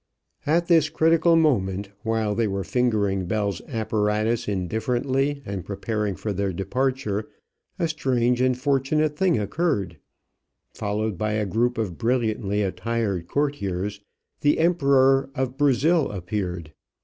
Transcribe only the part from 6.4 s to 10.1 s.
departure, a strange and fortunate thing occurred.